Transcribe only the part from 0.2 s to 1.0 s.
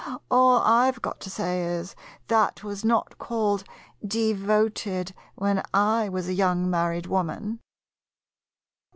all I 've